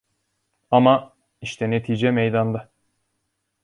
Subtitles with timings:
[0.71, 2.71] Ama, işte netice meydanda.